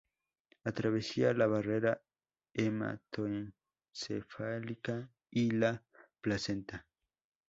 Atraviesa 0.63 1.31
la 1.31 1.45
barrera 1.45 2.01
hematoencefálica 2.55 5.07
y 5.29 5.51
la 5.51 5.83
placenta. 6.21 6.87